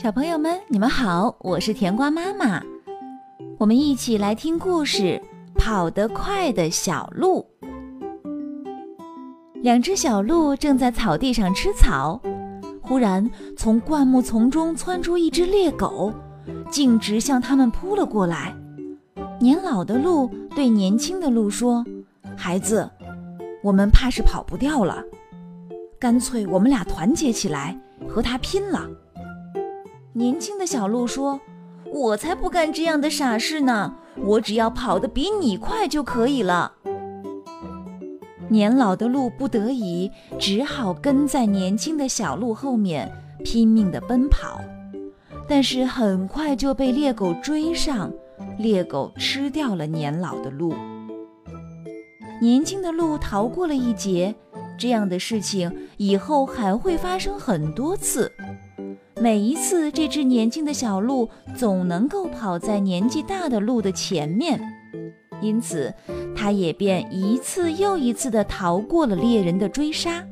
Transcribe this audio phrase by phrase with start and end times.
[0.00, 2.62] 小朋友们，你们好，我是甜瓜妈妈。
[3.58, 5.20] 我们一起来听故事：
[5.56, 7.44] 跑得快的小鹿。
[9.54, 12.22] 两只小鹿正在草地上吃草，
[12.80, 16.12] 忽然从灌木丛中窜出一只猎狗，
[16.70, 18.54] 径直向它们扑了过来。
[19.40, 21.84] 年老的鹿对年轻的鹿说
[22.38, 22.88] ：“孩子，
[23.64, 25.02] 我们怕是跑不掉了，
[25.98, 27.76] 干脆我们俩团结起来，
[28.06, 28.88] 和它拼了。”
[30.18, 31.40] 年轻的小鹿说
[31.94, 33.94] ：“我才不干这样的傻事呢！
[34.16, 36.72] 我只要跑得比你快就可以了。”
[38.50, 43.08] 年老的鹿不得已，只好跟在年轻的小鹿后面
[43.44, 44.60] 拼命地奔跑，
[45.46, 48.12] 但是很快就被猎狗追上，
[48.58, 50.74] 猎狗吃掉了年老的鹿。
[52.42, 54.34] 年轻的鹿逃过了一劫，
[54.76, 58.32] 这样的事情以后还会发生很多次。
[59.20, 64.60] 每一次，这只年轻的小鹿总能够跑在年纪大的鹿的前面，
[65.40, 65.92] 因此，
[66.36, 70.24] 它也便一次又一次地逃过了猎人的追杀。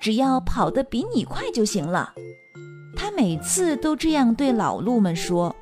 [0.00, 2.14] 只要跑得比你快就行了，
[2.96, 5.54] 它每次都这样对老鹿们说。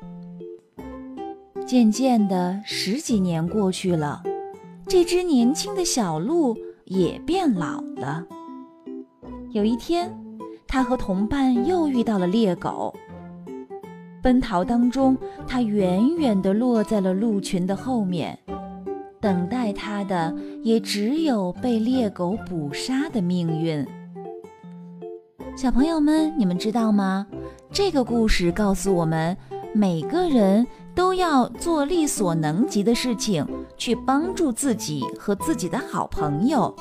[1.65, 4.21] 渐渐的，十几年过去了，
[4.87, 8.23] 这只年轻的小鹿也变老了。
[9.49, 10.15] 有一天。
[10.71, 12.95] 他和同伴又遇到了猎狗。
[14.21, 18.39] 奔逃当中，他远远地落在了鹿群的后面，
[19.19, 20.33] 等待他的
[20.63, 23.85] 也只有被猎狗捕杀的命运。
[25.57, 27.27] 小朋友们，你们知道吗？
[27.69, 29.35] 这个故事告诉我们，
[29.73, 36.73] 每个人都要做力所能及的事情，去帮助自己和自己的好朋友，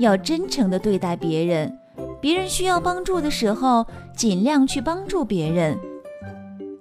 [0.00, 1.72] 要真诚地对待别人。
[2.20, 3.86] 别人需要帮助的时候，
[4.16, 5.78] 尽量去帮助别人，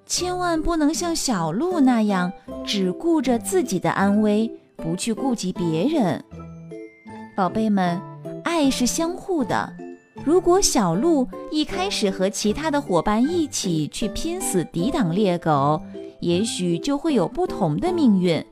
[0.05, 2.31] 千万不能像小鹿那样
[2.65, 6.23] 只顾着自己的安危，不去顾及别人。
[7.35, 8.01] 宝贝们，
[8.43, 9.71] 爱是相互的。
[10.23, 15.79] 如果小鹿一开始和其他的伙伴一起去拼死抵挡猎狗，
[16.21, 18.43] 也许就会有不同的命运，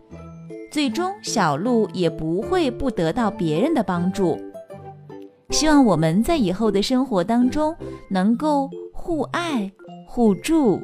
[0.72, 4.38] 最终小鹿也不会不得到别人的帮助。
[5.54, 7.76] 希望我们在以后的生活当中
[8.10, 9.72] 能够互爱
[10.08, 10.82] 互助。